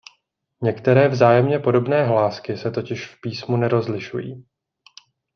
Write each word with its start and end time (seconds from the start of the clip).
Některé 0.63 1.07
vzájemně 1.07 1.59
podobné 1.59 2.03
hlásky 2.05 2.57
se 2.57 2.71
totiž 2.71 3.05
v 3.07 3.21
písmu 3.21 3.57
nerozlišují. 3.57 4.45